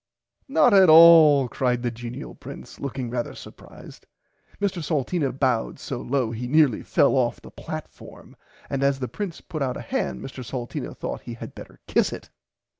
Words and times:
Not 0.47 0.73
at 0.73 0.89
all 0.89 1.47
cried 1.47 1.83
the 1.83 1.91
genial 1.91 2.33
prince 2.33 2.79
looking 2.79 3.11
[Pg 3.11 3.17
69] 3.17 3.23
rarther 3.23 3.37
supprised. 3.37 4.07
Mr 4.59 4.83
Salteena 4.83 5.31
bowed 5.31 5.77
so 5.77 6.01
low 6.01 6.31
he 6.31 6.47
nearly 6.47 6.81
fell 6.81 7.15
off 7.15 7.39
the 7.39 7.51
platform 7.51 8.35
and 8.67 8.81
as 8.81 8.97
the 8.97 9.07
prince 9.07 9.41
put 9.41 9.61
out 9.61 9.77
a 9.77 9.81
hand 9.81 10.19
Mr 10.19 10.43
Salteena 10.43 10.95
thought 10.97 11.21
he 11.21 11.35
had 11.35 11.53
better 11.53 11.81
kiss 11.85 12.11
it. 12.11 12.31